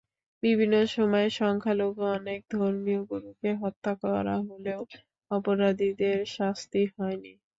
[0.43, 4.81] বিভিন্ন সময়ে সংখ্যালঘু অনেক ধর্মীয় গুরুকে হত্যা করা হলেও
[5.31, 7.33] অপরাধীদের শাস্তি হয়নি।